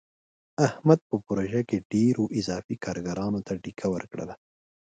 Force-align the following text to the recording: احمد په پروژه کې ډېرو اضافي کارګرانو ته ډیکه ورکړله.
احمد 0.67 0.99
په 1.09 1.15
پروژه 1.25 1.61
کې 1.69 1.85
ډېرو 1.93 2.23
اضافي 2.39 2.75
کارګرانو 2.83 3.39
ته 3.47 3.53
ډیکه 3.63 3.87
ورکړله. 3.95 4.35